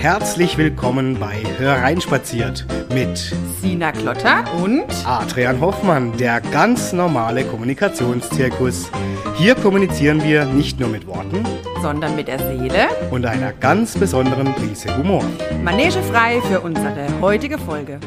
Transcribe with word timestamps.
herzlich 0.00 0.58
willkommen 0.58 1.18
bei 1.18 1.42
Hereinspaziert 1.58 2.66
mit 2.92 3.16
Sina 3.60 3.92
Klotter 3.92 4.44
und 4.62 4.84
Adrian 5.04 5.60
Hoffmann, 5.60 6.16
der 6.16 6.40
ganz 6.40 6.92
normale 6.92 7.44
Kommunikationszirkus. 7.44 8.90
Hier 9.36 9.54
kommunizieren 9.54 10.22
wir 10.22 10.44
nicht 10.44 10.78
nur 10.78 10.88
mit 10.88 11.06
Worten, 11.06 11.44
sondern 11.82 12.14
mit 12.14 12.28
der 12.28 12.38
Seele 12.38 12.88
und 13.10 13.24
einer 13.24 13.52
ganz 13.52 13.96
besonderen 13.96 14.54
Prise 14.54 14.96
Humor. 14.96 15.24
Manege 15.64 16.02
frei 16.02 16.40
für 16.42 16.60
unsere 16.60 17.08
heutige 17.20 17.58
Folge. 17.58 17.98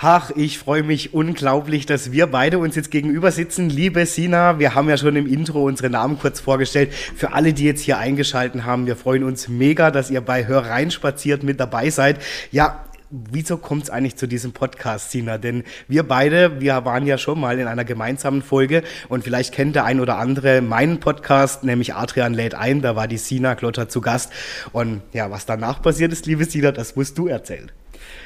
Ach, 0.00 0.30
ich 0.36 0.60
freue 0.60 0.84
mich 0.84 1.12
unglaublich, 1.12 1.84
dass 1.84 2.12
wir 2.12 2.28
beide 2.28 2.60
uns 2.60 2.76
jetzt 2.76 2.92
gegenüber 2.92 3.32
sitzen. 3.32 3.68
Liebe 3.68 4.06
Sina, 4.06 4.60
wir 4.60 4.76
haben 4.76 4.88
ja 4.88 4.96
schon 4.96 5.16
im 5.16 5.26
Intro 5.26 5.64
unsere 5.64 5.90
Namen 5.90 6.20
kurz 6.20 6.38
vorgestellt. 6.38 6.94
Für 6.94 7.32
alle, 7.32 7.52
die 7.52 7.64
jetzt 7.64 7.80
hier 7.80 7.98
eingeschalten 7.98 8.64
haben, 8.64 8.86
wir 8.86 8.94
freuen 8.94 9.24
uns 9.24 9.48
mega, 9.48 9.90
dass 9.90 10.08
ihr 10.08 10.20
bei 10.20 10.46
Hör 10.46 10.66
rein 10.66 10.92
spaziert 10.92 11.42
mit 11.42 11.58
dabei 11.58 11.90
seid. 11.90 12.20
Ja, 12.52 12.84
wieso 13.10 13.56
kommt 13.56 13.82
es 13.82 13.90
eigentlich 13.90 14.14
zu 14.14 14.28
diesem 14.28 14.52
Podcast, 14.52 15.10
Sina? 15.10 15.36
Denn 15.36 15.64
wir 15.88 16.04
beide, 16.04 16.60
wir 16.60 16.84
waren 16.84 17.04
ja 17.04 17.18
schon 17.18 17.40
mal 17.40 17.58
in 17.58 17.66
einer 17.66 17.84
gemeinsamen 17.84 18.42
Folge 18.42 18.84
und 19.08 19.24
vielleicht 19.24 19.52
kennt 19.52 19.74
der 19.74 19.84
ein 19.84 19.98
oder 19.98 20.18
andere 20.18 20.60
meinen 20.60 21.00
Podcast, 21.00 21.64
nämlich 21.64 21.96
Adrian 21.96 22.34
lädt 22.34 22.54
ein, 22.54 22.82
da 22.82 22.94
war 22.94 23.08
die 23.08 23.18
Sina 23.18 23.56
Klotter 23.56 23.88
zu 23.88 24.00
Gast. 24.00 24.32
Und 24.70 25.02
ja, 25.12 25.32
was 25.32 25.44
danach 25.44 25.82
passiert 25.82 26.12
ist, 26.12 26.26
liebe 26.26 26.44
Sina, 26.44 26.70
das 26.70 26.94
musst 26.94 27.18
du 27.18 27.26
erzählen. 27.26 27.72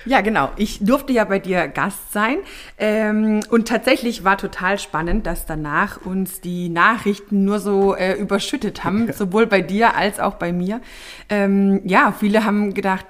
Ja, 0.05 0.21
genau. 0.21 0.51
Ich 0.57 0.85
durfte 0.85 1.13
ja 1.13 1.25
bei 1.25 1.39
dir 1.39 1.69
Gast 1.69 2.13
sein. 2.13 2.39
Ähm, 2.79 3.41
und 3.51 3.69
tatsächlich 3.69 4.25
war 4.25 4.39
total 4.39 4.79
spannend, 4.79 5.27
dass 5.27 5.47
danach 5.47 6.05
uns 6.05 6.41
die 6.41 6.69
Nachrichten 6.69 7.45
nur 7.45 7.59
so 7.59 7.95
äh, 7.95 8.15
überschüttet 8.15 8.85
haben, 8.85 9.13
sowohl 9.13 9.47
bei 9.47 9.61
dir 9.61 9.95
als 9.95 10.21
auch 10.21 10.35
bei 10.35 10.53
mir. 10.53 10.81
Ähm, 11.29 11.81
ja, 11.85 12.13
viele 12.19 12.45
haben 12.45 12.75
gedacht, 12.75 13.07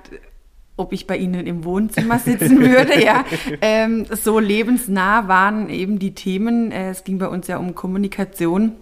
ob 0.76 0.92
ich 0.92 1.06
bei 1.06 1.16
Ihnen 1.16 1.46
im 1.46 1.64
Wohnzimmer 1.64 2.18
sitzen 2.18 2.60
würde. 2.70 3.02
ja, 3.02 3.24
ähm, 3.60 4.06
so 4.10 4.38
lebensnah 4.38 5.28
waren 5.28 5.68
eben 5.68 5.98
die 5.98 6.14
Themen. 6.14 6.72
Äh, 6.72 6.90
es 6.90 7.04
ging 7.04 7.18
bei 7.18 7.28
uns 7.28 7.46
ja 7.46 7.58
um 7.58 7.74
Kommunikation 7.74 8.72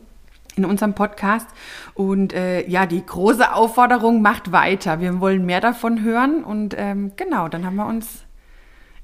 in 0.56 0.64
unserem 0.64 0.94
Podcast. 0.94 1.48
Und 1.94 2.32
äh, 2.32 2.66
ja, 2.68 2.86
die 2.86 3.04
große 3.04 3.52
Aufforderung 3.52 4.22
macht 4.22 4.52
weiter. 4.52 5.00
Wir 5.00 5.20
wollen 5.20 5.44
mehr 5.46 5.60
davon 5.60 6.02
hören. 6.02 6.44
Und 6.44 6.74
ähm, 6.78 7.12
genau, 7.16 7.48
dann 7.48 7.64
haben 7.64 7.76
wir 7.76 7.86
uns 7.86 8.24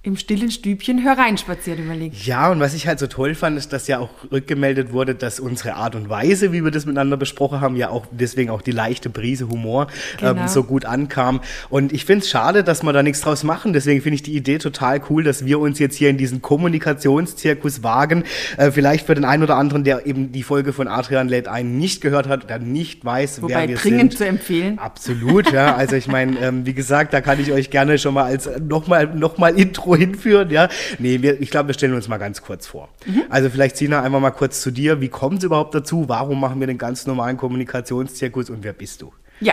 im 0.07 0.17
stillen 0.17 0.53
Stübchen 0.53 0.99
hereinspaziert 0.99 1.81
überlegt. 1.81 2.25
Ja, 2.25 2.49
und 2.53 2.61
was 2.61 2.75
ich 2.75 2.87
halt 2.87 3.01
so 3.01 3.09
toll 3.09 3.35
fand, 3.35 3.59
ist, 3.59 3.73
dass 3.73 3.89
ja 3.89 3.99
auch 3.99 4.11
rückgemeldet 4.31 4.93
wurde, 4.93 5.17
dass 5.17 5.41
unsere 5.41 5.75
Art 5.75 5.97
und 5.97 6.09
Weise, 6.09 6.53
wie 6.53 6.62
wir 6.62 6.71
das 6.71 6.87
miteinander 6.87 7.17
besprochen 7.17 7.61
haben, 7.61 7.75
ja 7.75 7.91
auch 7.91 8.07
deswegen 8.12 8.51
auch 8.51 8.62
die 8.62 8.71
leichte 8.71 9.11
Prise 9.11 9.49
Humor 9.49 9.89
ähm, 10.21 10.29
genau. 10.29 10.43
ähm, 10.43 10.49
so 10.49 10.62
gut 10.62 10.84
ankam. 10.84 11.41
Und 11.71 11.93
ich 11.93 12.05
finde 12.05 12.23
es 12.23 12.31
schade, 12.31 12.62
dass 12.62 12.84
wir 12.84 12.93
da 12.93 13.03
nichts 13.03 13.21
draus 13.21 13.43
machen. 13.43 13.73
Deswegen 13.73 14.01
finde 14.01 14.15
ich 14.15 14.23
die 14.23 14.37
Idee 14.37 14.59
total 14.59 15.03
cool, 15.11 15.25
dass 15.25 15.45
wir 15.45 15.59
uns 15.59 15.81
jetzt 15.81 15.97
hier 15.97 16.09
in 16.09 16.19
diesen 16.19 16.41
Kommunikationszirkus 16.41 17.83
wagen. 17.83 18.23
Äh, 18.59 18.71
vielleicht 18.71 19.07
für 19.07 19.17
den 19.17 19.25
einen 19.25 19.43
oder 19.43 19.57
anderen, 19.57 19.83
der 19.83 20.07
eben 20.07 20.31
die 20.31 20.45
Folge 20.45 20.73
von 20.73 20.87
Adrian 20.87 21.29
lädt 21.29 21.49
ein 21.49 21.79
nicht 21.79 22.01
gehört 22.01 22.29
hat, 22.29 22.49
der 22.49 22.61
nicht 22.61 23.05
weiß, 23.05 23.43
Wobei 23.43 23.55
wer 23.55 23.69
wir 23.71 23.77
dringend 23.77 24.12
sind. 24.12 24.19
zu 24.19 24.27
empfehlen. 24.27 24.79
Absolut, 24.79 25.51
ja. 25.51 25.75
Also 25.75 25.97
ich 25.97 26.07
meine, 26.07 26.39
ähm, 26.39 26.65
wie 26.65 26.75
gesagt, 26.75 27.12
da 27.12 27.21
kann 27.21 27.41
ich 27.41 27.51
euch 27.51 27.71
gerne 27.71 27.99
schon 27.99 28.15
mal 28.15 28.25
als 28.25 28.49
nochmal 28.61 29.12
noch 29.12 29.39
mal 29.39 29.59
Intro 29.59 29.95
hinführen, 29.97 30.50
ja. 30.50 30.69
Nee, 30.98 31.22
wir, 31.22 31.41
ich 31.41 31.50
glaube, 31.50 31.69
wir 31.69 31.75
stellen 31.75 31.94
uns 31.94 32.08
mal 32.08 32.19
ganz 32.19 32.42
kurz 32.42 32.66
vor. 32.66 32.89
Mhm. 33.06 33.22
Also 33.28 33.50
vielleicht, 33.50 33.77
Sina, 33.77 34.03
einmal 34.03 34.20
mal 34.20 34.30
kurz 34.30 34.61
zu 34.61 34.70
dir. 34.70 35.00
Wie 35.00 35.08
kommt 35.08 35.38
es 35.38 35.44
überhaupt 35.44 35.75
dazu? 35.75 36.08
Warum 36.08 36.41
machen 36.41 36.61
wir 36.61 36.66
den 36.66 36.78
ganz 36.78 37.06
normalen 37.06 37.36
Kommunikationszirkus 37.36 38.50
und 38.50 38.64
wer 38.64 38.72
bist 38.72 39.03
du? 39.03 39.12
Ja, 39.41 39.53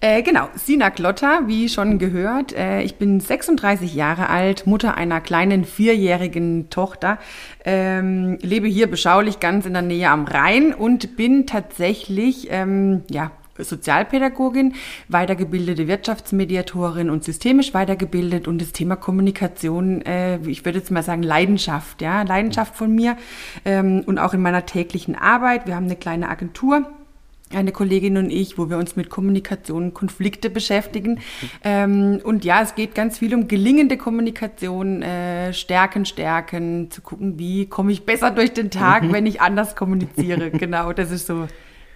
äh, 0.00 0.22
genau. 0.22 0.48
Sina 0.54 0.88
Klotter, 0.90 1.42
wie 1.46 1.68
schon 1.68 1.98
gehört. 1.98 2.54
Äh, 2.54 2.80
ich 2.82 2.96
bin 2.96 3.20
36 3.20 3.94
Jahre 3.94 4.30
alt, 4.30 4.66
Mutter 4.66 4.96
einer 4.96 5.20
kleinen 5.20 5.64
vierjährigen 5.64 6.70
Tochter, 6.70 7.18
ähm, 7.64 8.38
lebe 8.40 8.68
hier 8.68 8.88
beschaulich 8.88 9.38
ganz 9.38 9.66
in 9.66 9.74
der 9.74 9.82
Nähe 9.82 10.08
am 10.08 10.24
Rhein 10.24 10.72
und 10.72 11.16
bin 11.16 11.46
tatsächlich 11.46 12.48
ähm, 12.50 13.02
ja, 13.10 13.30
Sozialpädagogin, 13.64 14.74
weitergebildete 15.08 15.88
Wirtschaftsmediatorin 15.88 17.10
und 17.10 17.24
systemisch 17.24 17.74
weitergebildet 17.74 18.48
und 18.48 18.60
das 18.60 18.72
Thema 18.72 18.96
Kommunikation, 18.96 20.02
äh, 20.02 20.38
ich 20.46 20.64
würde 20.64 20.78
jetzt 20.78 20.90
mal 20.90 21.02
sagen 21.02 21.22
Leidenschaft, 21.22 22.02
ja, 22.02 22.22
Leidenschaft 22.22 22.76
von 22.76 22.94
mir 22.94 23.16
ähm, 23.64 24.02
und 24.06 24.18
auch 24.18 24.34
in 24.34 24.42
meiner 24.42 24.66
täglichen 24.66 25.14
Arbeit. 25.14 25.66
Wir 25.66 25.76
haben 25.76 25.86
eine 25.86 25.96
kleine 25.96 26.28
Agentur 26.28 26.86
eine 27.54 27.72
Kollegin 27.72 28.16
und 28.16 28.30
ich, 28.30 28.58
wo 28.58 28.68
wir 28.68 28.76
uns 28.76 28.96
mit 28.96 29.08
Kommunikation 29.08 29.84
und 29.84 29.94
Konflikte 29.94 30.50
beschäftigen. 30.50 31.20
Ähm, 31.64 32.20
und 32.22 32.44
ja, 32.44 32.62
es 32.62 32.74
geht 32.74 32.94
ganz 32.94 33.18
viel 33.18 33.34
um 33.34 33.48
gelingende 33.48 33.96
Kommunikation, 33.96 35.02
äh, 35.02 35.52
Stärken, 35.52 36.04
Stärken, 36.04 36.90
zu 36.90 37.00
gucken, 37.00 37.38
wie 37.38 37.66
komme 37.66 37.92
ich 37.92 38.04
besser 38.04 38.30
durch 38.30 38.52
den 38.52 38.70
Tag, 38.70 39.04
wenn 39.12 39.26
ich 39.26 39.40
anders 39.40 39.76
kommuniziere. 39.76 40.50
Genau, 40.50 40.92
das 40.92 41.10
ist 41.10 41.26
so 41.26 41.46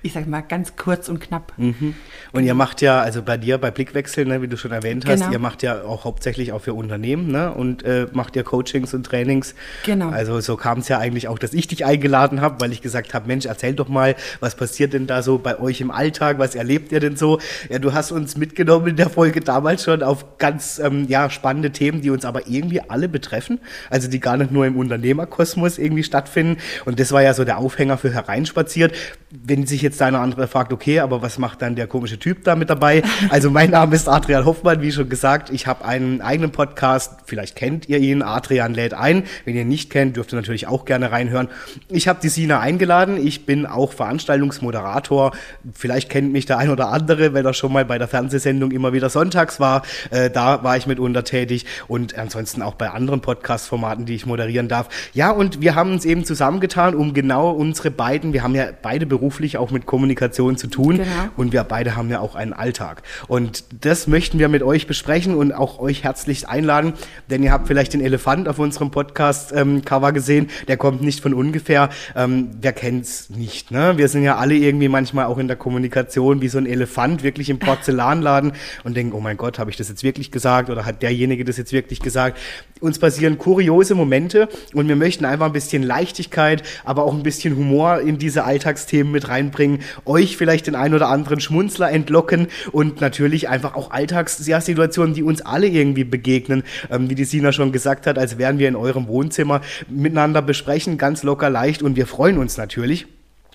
ich 0.03 0.13
sag 0.13 0.27
mal, 0.27 0.41
ganz 0.41 0.75
kurz 0.77 1.09
und 1.09 1.21
knapp. 1.21 1.53
Mhm. 1.57 1.95
Und 2.33 2.45
ihr 2.45 2.55
macht 2.55 2.81
ja, 2.81 3.01
also 3.01 3.23
bei 3.23 3.37
dir, 3.37 3.59
bei 3.59 3.71
Blickwechsel, 3.71 4.25
ne, 4.25 4.43
wie 4.43 4.49
du 4.49 4.57
schon 4.57 4.73
erwähnt 4.73 5.07
hast, 5.07 5.21
genau. 5.21 5.33
ihr 5.33 5.39
macht 5.39 5.63
ja 5.63 5.83
auch 5.83 6.05
hauptsächlich 6.05 6.53
auch 6.53 6.61
für 6.61 6.75
Unternehmen 6.75 7.31
ne, 7.31 7.53
und 7.53 7.85
äh, 7.85 8.09
macht 8.12 8.35
ja 8.35 8.43
Coachings 8.43 8.95
und 8.95 9.07
Trainings. 9.07 9.55
Genau. 9.85 10.09
Also 10.11 10.41
so 10.41 10.57
kam 10.57 10.79
es 10.79 10.89
ja 10.89 10.99
eigentlich 10.99 11.29
auch, 11.29 11.39
dass 11.39 11.55
ich 11.55 11.69
dich 11.69 11.85
eingeladen 11.85 12.41
habe, 12.41 12.61
weil 12.61 12.73
ich 12.73 12.83
gesagt 12.83 13.15
habe, 13.15 13.29
Mensch, 13.29 13.47
erzähl 13.47 13.75
doch 13.75 13.89
mal, 13.89 14.17
was 14.41 14.57
passiert 14.57 14.93
denn 14.93 15.07
da 15.07 15.23
so 15.23 15.39
bei 15.39 15.61
euch 15.61 15.81
im 15.81 15.93
Alltag, 15.93 16.39
was 16.41 16.57
erlebt 16.57 16.91
ihr 16.91 17.01
denn 17.01 17.17
so? 17.17 17.39
Ja, 17.71 17.79
du 17.79 17.93
hast 17.93 18.11
uns 18.11 18.37
mitgenommen 18.37 18.89
in 18.89 18.97
der 18.97 19.09
Folge 19.09 19.41
damals 19.41 19.85
schon 19.85 20.03
auf 20.03 20.39
ganz 20.39 20.81
ähm, 20.81 21.07
ja, 21.09 21.31
spannende 21.31 21.71
Themen, 21.71 22.01
die 22.01 22.11
uns 22.11 22.25
aber 22.25 22.49
irgendwie 22.49 22.81
alle 22.81 23.09
betreffen, 23.09 23.61
also 23.89 24.09
die 24.09 24.19
gar 24.19 24.37
nicht 24.37 24.51
nur 24.51 24.67
im 24.67 24.77
Unternehmerkosmos 24.77 25.79
irgendwie 25.79 26.03
stattfinden. 26.03 26.59
Und 26.87 26.99
das 26.99 27.12
war 27.12 27.23
ja 27.23 27.35
so 27.35 27.45
der 27.45 27.59
Aufhänger 27.59 27.99
für 27.99 28.12
Hereinspaziert. 28.12 28.95
Wenn 29.31 29.67
sich 29.67 29.83
jetzt 29.83 29.92
jetzt 29.93 30.01
der 30.01 30.09
eine 30.09 30.17
oder 30.17 30.25
andere 30.25 30.49
fragt, 30.49 30.73
okay, 30.73 31.01
aber 31.01 31.23
was 31.23 31.39
macht 31.39 31.63
dann 31.63 31.77
der 31.77 31.87
komische 31.87 32.19
Typ 32.19 32.45
da 32.45 32.57
mit 32.57 32.71
dabei? 32.71 33.03
Also 33.29 33.51
mein 33.51 33.71
Name 33.83 33.95
ist 33.95 34.09
Adrian 34.09 34.45
Hoffmann, 34.45 34.81
wie 34.81 34.91
schon 34.91 35.09
gesagt. 35.09 35.51
Ich 35.51 35.67
habe 35.67 35.85
einen 35.85 36.21
eigenen 36.21 36.51
Podcast, 36.51 37.21
vielleicht 37.27 37.57
kennt 37.57 37.89
ihr 37.89 37.99
ihn, 37.99 38.23
Adrian 38.23 38.75
lädt 38.75 38.95
ein. 38.95 39.25
Wenn 39.45 39.55
ihr 39.55 39.63
ihn 39.63 39.69
nicht 39.69 39.91
kennt, 39.91 40.17
dürft 40.17 40.33
ihr 40.33 40.37
natürlich 40.37 40.67
auch 40.67 40.85
gerne 40.85 41.13
reinhören. 41.13 41.49
Ich 41.89 42.09
habe 42.09 42.21
die 42.23 42.29
Sina 42.29 42.61
eingeladen. 42.61 43.25
Ich 43.25 43.45
bin 43.47 43.67
auch 43.67 43.93
Veranstaltungsmoderator. 43.93 45.33
Vielleicht 45.75 46.09
kennt 46.09 46.33
mich 46.33 46.47
der 46.47 46.59
ein 46.59 46.71
oder 46.71 46.89
andere, 46.89 47.35
weil 47.35 47.45
er 47.45 47.55
schon 47.55 47.73
mal 47.73 47.85
bei 47.85 47.99
der 47.99 48.09
Fernsehsendung 48.09 48.71
immer 48.71 48.93
wieder 48.93 49.11
sonntags 49.11 49.61
war. 49.61 49.83
Äh, 50.11 50.31
da 50.31 50.65
war 50.65 50.77
ich 50.77 50.87
mitunter 50.87 51.25
tätig 51.25 51.67
und 51.89 52.17
ansonsten 52.19 52.63
auch 52.63 52.75
bei 52.75 52.91
anderen 52.91 53.21
Podcast-Formaten, 53.21 54.07
die 54.07 54.15
ich 54.15 54.27
moderieren 54.27 54.69
darf. 54.69 54.89
Ja, 55.13 55.31
und 55.31 55.61
wir 55.61 55.75
haben 55.75 55.93
uns 55.93 56.05
eben 56.05 56.25
zusammengetan, 56.25 56.95
um 56.95 57.13
genau 57.13 57.51
unsere 57.51 57.91
beiden, 57.91 58.33
wir 58.33 58.43
haben 58.43 58.55
ja 58.55 58.69
beide 58.81 59.07
beruflich 59.07 59.59
auch 59.59 59.71
mit 59.71 59.81
mit 59.82 59.87
Kommunikation 59.87 60.56
zu 60.56 60.69
tun. 60.69 60.98
Genau. 60.98 61.06
Und 61.37 61.53
wir 61.53 61.65
beide 61.65 61.97
haben 61.97 62.09
ja 62.09 62.20
auch 62.20 62.34
einen 62.34 62.53
Alltag. 62.53 63.03
Und 63.28 63.65
das 63.84 64.06
möchten 64.06 64.38
wir 64.38 64.48
mit 64.48 64.62
euch 64.62 64.87
besprechen 64.87 65.34
und 65.34 65.53
auch 65.53 65.78
euch 65.78 66.04
herzlich 66.04 66.48
einladen, 66.48 66.94
denn 67.31 67.43
ihr 67.43 67.53
habt 67.53 67.66
vielleicht 67.66 67.93
den 67.93 68.00
Elefant 68.00 68.48
auf 68.48 68.59
unserem 68.59 68.91
Podcast-Cover 68.91 70.09
ähm, 70.09 70.15
gesehen. 70.15 70.50
Der 70.69 70.76
kommt 70.76 71.03
nicht 71.03 71.20
von 71.20 71.34
ungefähr. 71.34 71.91
Ähm, 72.15 72.50
wer 72.60 72.72
kennt's 72.72 73.31
nicht? 73.31 73.70
Ne? 73.70 73.94
Wir 73.97 74.09
sind 74.09 74.22
ja 74.22 74.37
alle 74.37 74.54
irgendwie 74.54 74.88
manchmal 74.88 75.26
auch 75.26 75.38
in 75.38 75.48
der 75.48 75.56
Kommunikation 75.56 76.41
wie 76.41 76.49
so 76.49 76.59
ein 76.59 76.66
Elefant 76.66 77.22
wirklich 77.22 77.50
im 77.50 77.59
Porzellanladen 77.59 78.53
und 78.84 78.97
denken, 78.97 79.14
oh 79.14 79.20
mein 79.20 79.37
Gott, 79.37 79.59
habe 79.59 79.70
ich 79.70 79.76
das 79.76 79.88
jetzt 79.88 80.04
wirklich 80.04 80.31
gesagt 80.31 80.70
oder 80.70 80.87
hat 80.87 81.03
derjenige 81.03 81.44
das 81.44 81.56
jetzt 81.56 81.72
wirklich 81.72 82.00
gesagt? 82.00 82.38
Uns 82.81 82.99
passieren 82.99 83.38
kuriose 83.38 83.94
Momente 83.94 84.49
und 84.75 84.88
wir 84.88 84.97
möchten 84.97 85.25
einfach 85.25 85.47
ein 85.47 85.53
bisschen 85.53 85.82
Leichtigkeit, 85.82 86.62
aber 86.84 87.04
auch 87.04 87.14
ein 87.14 87.22
bisschen 87.22 87.56
Humor 87.56 88.00
in 88.00 88.19
diese 88.19 88.44
Alltagsthemen 88.44 89.12
mit 89.12 89.28
reinbringen 89.28 89.72
bringen, 89.72 89.84
euch 90.05 90.37
vielleicht 90.37 90.66
den 90.66 90.75
ein 90.75 90.94
oder 90.94 91.09
anderen 91.09 91.41
Schmunzler 91.41 91.91
entlocken 91.91 92.49
und 92.72 93.00
natürlich 93.00 93.49
einfach 93.49 93.75
auch 93.75 93.91
Alltagssituationen, 93.91 95.14
die 95.14 95.23
uns 95.23 95.41
alle 95.41 95.67
irgendwie 95.67 96.05
begegnen, 96.05 96.62
ähm, 96.91 97.11
wie 97.11 97.14
die 97.14 97.25
Sina 97.25 97.52
schon 97.52 97.73
gesagt 97.73 98.06
hat, 98.06 98.19
als 98.19 98.38
wären 98.38 98.58
wir 98.58 98.69
in 98.69 98.76
eurem 98.76 99.06
Wohnzimmer 99.08 99.61
miteinander 99.88 100.43
besprechen, 100.43 100.99
ganz 100.99 101.23
locker 101.23 101.50
leicht 101.50 101.82
und 101.82 101.97
wir 101.97 102.06
freuen 102.06 102.38
uns 102.38 102.56
natürlich 102.56 103.06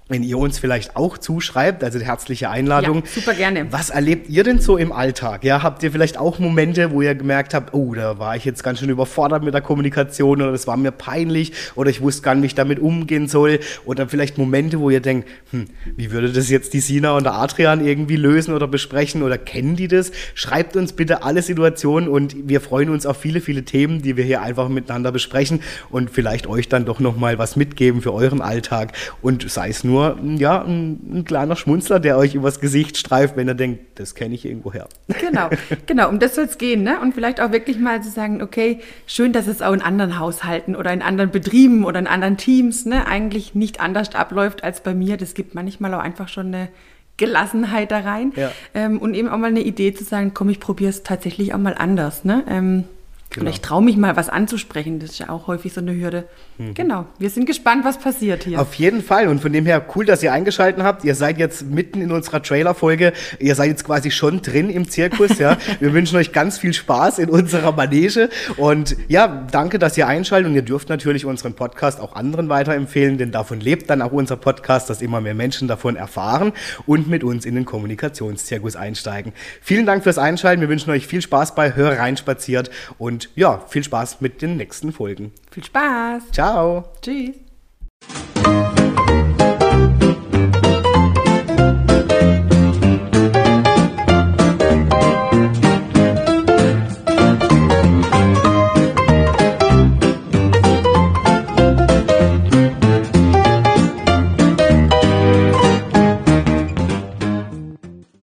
wenn 0.09 0.23
ihr 0.23 0.37
uns 0.37 0.59
vielleicht 0.59 0.95
auch 0.95 1.17
zuschreibt, 1.17 1.83
also 1.83 1.99
herzliche 1.99 2.49
Einladung. 2.49 3.03
Ja, 3.03 3.11
super 3.13 3.33
gerne. 3.33 3.67
Was 3.71 3.89
erlebt 3.89 4.29
ihr 4.29 4.43
denn 4.43 4.59
so 4.59 4.77
im 4.77 4.91
Alltag? 4.91 5.43
Ja, 5.43 5.63
habt 5.63 5.83
ihr 5.83 5.91
vielleicht 5.91 6.17
auch 6.17 6.39
Momente, 6.39 6.91
wo 6.91 7.01
ihr 7.01 7.13
gemerkt 7.15 7.53
habt, 7.53 7.73
oh, 7.73 7.93
da 7.93 8.17
war 8.19 8.35
ich 8.35 8.45
jetzt 8.45 8.63
ganz 8.63 8.79
schön 8.79 8.89
überfordert 8.89 9.43
mit 9.43 9.53
der 9.53 9.61
Kommunikation 9.61 10.41
oder 10.41 10.51
das 10.51 10.67
war 10.67 10.77
mir 10.77 10.91
peinlich 10.91 11.51
oder 11.75 11.89
ich 11.89 12.01
wusste 12.01 12.21
gar 12.21 12.35
nicht, 12.35 12.43
wie 12.43 12.47
ich 12.47 12.55
damit 12.55 12.79
umgehen 12.79 13.27
soll 13.27 13.59
oder 13.85 14.07
vielleicht 14.07 14.37
Momente, 14.37 14.79
wo 14.79 14.89
ihr 14.89 15.01
denkt, 15.01 15.27
hm, 15.51 15.65
wie 15.95 16.11
würde 16.11 16.31
das 16.31 16.49
jetzt 16.49 16.73
die 16.73 16.79
Sina 16.79 17.11
und 17.11 17.23
der 17.23 17.33
Adrian 17.33 17.85
irgendwie 17.85 18.15
lösen 18.15 18.53
oder 18.53 18.67
besprechen 18.67 19.23
oder 19.23 19.37
kennen 19.37 19.75
die 19.75 19.87
das? 19.87 20.11
Schreibt 20.35 20.75
uns 20.77 20.93
bitte 20.93 21.23
alle 21.23 21.41
Situationen 21.41 22.07
und 22.07 22.47
wir 22.47 22.61
freuen 22.61 22.89
uns 22.89 23.05
auf 23.05 23.17
viele, 23.17 23.41
viele 23.41 23.63
Themen, 23.63 24.01
die 24.01 24.15
wir 24.15 24.23
hier 24.23 24.41
einfach 24.41 24.69
miteinander 24.69 25.11
besprechen 25.11 25.61
und 25.89 26.09
vielleicht 26.09 26.47
euch 26.47 26.69
dann 26.69 26.85
doch 26.85 26.99
nochmal 26.99 27.37
was 27.37 27.55
mitgeben 27.55 28.01
für 28.01 28.13
euren 28.13 28.41
Alltag 28.41 28.93
und 29.21 29.49
sei 29.49 29.69
es 29.69 29.83
nur 29.83 29.96
nur 29.97 30.17
ja, 30.37 30.61
ein, 30.61 30.99
ein, 31.11 31.25
kleiner 31.25 31.55
Schmunzler, 31.55 31.99
der 31.99 32.17
euch 32.17 32.35
übers 32.35 32.59
Gesicht 32.59 32.97
streift, 32.97 33.35
wenn 33.35 33.47
ihr 33.47 33.55
denkt, 33.55 33.99
das 33.99 34.15
kenne 34.15 34.35
ich 34.35 34.45
irgendwoher. 34.45 34.87
Genau, 35.19 35.49
genau, 35.85 36.09
um 36.09 36.19
das 36.19 36.35
soll 36.35 36.45
es 36.45 36.57
gehen. 36.57 36.83
Ne? 36.83 36.99
Und 37.01 37.13
vielleicht 37.13 37.41
auch 37.41 37.51
wirklich 37.51 37.79
mal 37.79 38.01
zu 38.01 38.09
sagen, 38.09 38.41
okay, 38.41 38.79
schön, 39.07 39.33
dass 39.33 39.47
es 39.47 39.61
auch 39.61 39.73
in 39.73 39.81
anderen 39.81 40.19
Haushalten 40.19 40.75
oder 40.75 40.93
in 40.93 41.01
anderen 41.01 41.31
Betrieben 41.31 41.85
oder 41.85 41.99
in 41.99 42.07
anderen 42.07 42.37
Teams 42.37 42.85
ne, 42.85 43.07
eigentlich 43.07 43.55
nicht 43.55 43.79
anders 43.79 44.13
abläuft 44.13 44.63
als 44.63 44.81
bei 44.81 44.93
mir. 44.93 45.17
Das 45.17 45.33
gibt 45.33 45.55
manchmal 45.55 45.93
auch 45.93 45.99
einfach 45.99 46.27
schon 46.27 46.47
eine 46.47 46.69
Gelassenheit 47.17 47.91
da 47.91 47.99
rein. 47.99 48.31
Ja. 48.35 48.51
Ähm, 48.73 48.99
und 48.99 49.15
eben 49.15 49.27
auch 49.27 49.37
mal 49.37 49.47
eine 49.47 49.61
Idee 49.61 49.93
zu 49.93 50.03
sagen, 50.03 50.31
komm, 50.33 50.49
ich 50.49 50.59
probiere 50.59 50.91
es 50.91 51.03
tatsächlich 51.03 51.53
auch 51.53 51.59
mal 51.59 51.75
anders. 51.75 52.23
Ne? 52.23 52.43
Ähm, 52.47 52.83
Genau. 53.29 53.43
Oder 53.43 53.49
ich 53.51 53.61
traue 53.61 53.83
mich 53.83 53.97
mal, 53.97 54.15
was 54.15 54.29
anzusprechen. 54.29 54.99
Das 54.99 55.11
ist 55.11 55.19
ja 55.19 55.29
auch 55.29 55.47
häufig 55.47 55.73
so 55.73 55.81
eine 55.81 55.93
Hürde. 55.93 56.27
Mhm. 56.57 56.73
Genau. 56.73 57.05
Wir 57.19 57.29
sind 57.29 57.45
gespannt, 57.45 57.83
was 57.83 57.99
passiert 57.99 58.45
hier. 58.45 58.59
Auf 58.59 58.73
jeden 58.75 59.03
Fall. 59.03 59.27
Und 59.27 59.41
von 59.41 59.51
dem 59.51 59.65
her 59.65 59.85
cool, 59.95 60.05
dass 60.05 60.23
ihr 60.23 60.31
eingeschaltet 60.31 60.81
habt. 60.81 61.03
Ihr 61.03 61.13
seid 61.13 61.37
jetzt 61.37 61.63
mitten 61.63 62.01
in 62.01 62.11
unserer 62.11 62.41
Trailer-Folge. 62.41 63.13
Ihr 63.39 63.55
seid 63.55 63.69
jetzt 63.69 63.83
quasi 63.83 64.11
schon 64.11 64.41
drin 64.41 64.69
im 64.69 64.89
Zirkus. 64.89 65.37
Ja. 65.39 65.57
Wir 65.79 65.93
wünschen 65.93 66.17
euch 66.17 66.31
ganz 66.31 66.57
viel 66.57 66.73
Spaß 66.73 67.19
in 67.19 67.29
unserer 67.29 67.73
Manege. 67.73 68.29
Und 68.55 68.95
ja, 69.07 69.45
danke, 69.51 69.77
dass 69.77 69.97
ihr 69.97 70.07
einschaltet. 70.07 70.49
Und 70.49 70.55
ihr 70.55 70.61
dürft 70.61 70.89
natürlich 70.89 71.25
unseren 71.25 71.53
Podcast 71.53 71.99
auch 71.99 72.15
anderen 72.15 72.49
weiterempfehlen, 72.49 73.17
denn 73.17 73.31
davon 73.31 73.59
lebt 73.59 73.89
dann 73.89 74.01
auch 74.01 74.13
unser 74.13 74.37
Podcast, 74.37 74.89
dass 74.89 75.01
immer 75.01 75.21
mehr 75.21 75.35
Menschen 75.35 75.67
davon 75.67 75.95
erfahren 75.95 76.53
und 76.85 77.07
mit 77.07 77.23
uns 77.23 77.45
in 77.45 77.55
den 77.55 77.65
Kommunikationszirkus 77.65 78.75
einsteigen. 78.75 79.33
Vielen 79.61 79.85
Dank 79.85 80.03
fürs 80.03 80.17
Einschalten. 80.17 80.61
Wir 80.61 80.69
wünschen 80.69 80.91
euch 80.91 81.05
viel 81.05 81.21
Spaß 81.21 81.55
bei 81.55 81.75
Hör 81.75 81.99
rein 81.99 82.17
spaziert 82.17 82.71
und 83.17 83.29
ja, 83.35 83.63
viel 83.67 83.83
Spaß 83.83 84.21
mit 84.21 84.43
den 84.43 84.57
nächsten 84.57 84.91
Folgen. 84.91 85.31
Viel 85.49 85.63
Spaß. 85.63 86.31
Ciao. 86.31 86.83
Tschüss. 87.01 87.46